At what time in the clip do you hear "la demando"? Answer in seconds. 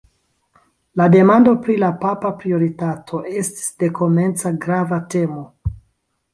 1.01-1.53